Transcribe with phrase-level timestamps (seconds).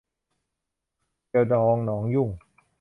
[1.29, 2.29] เกี่ยวดองหนองยุ่ง